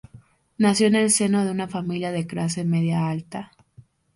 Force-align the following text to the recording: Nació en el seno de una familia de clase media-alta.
Nació 0.57 0.87
en 0.87 0.95
el 0.95 1.11
seno 1.11 1.45
de 1.45 1.51
una 1.51 1.67
familia 1.67 2.11
de 2.11 2.25
clase 2.25 2.63
media-alta. 2.65 3.51